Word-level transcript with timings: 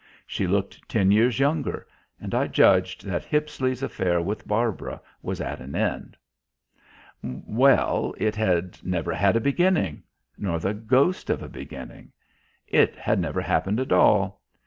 She 0.25 0.47
looked 0.47 0.89
ten 0.89 1.11
years 1.11 1.37
younger 1.37 1.85
and 2.19 2.33
I 2.33 2.47
judged 2.47 3.05
that 3.05 3.23
Hippisley's 3.23 3.83
affair 3.83 4.19
with 4.19 4.47
Barbara 4.47 4.99
was 5.21 5.39
at 5.39 5.59
an 5.61 5.75
end. 5.75 6.17
Well 7.21 8.15
it 8.17 8.35
had 8.35 8.79
never 8.83 9.13
had 9.13 9.35
a 9.35 9.39
beginning; 9.39 10.01
nor 10.39 10.57
the 10.57 10.73
ghost 10.73 11.29
of 11.29 11.43
a 11.43 11.47
beginning. 11.49 12.11
It 12.67 12.95
had 12.95 13.19
never 13.19 13.41
happened 13.41 13.79
at 13.79 13.91
all. 13.91 14.41